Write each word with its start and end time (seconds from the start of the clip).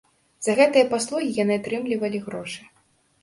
За 0.45 0.53
гэтыя 0.59 0.85
паслугі 0.93 1.29
яны 1.43 1.53
атрымлівалі 1.61 2.21
грошы. 2.29 2.61